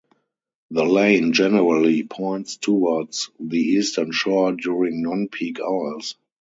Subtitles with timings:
[0.71, 6.15] The lane generally points towards the eastern shore during non-peak hours.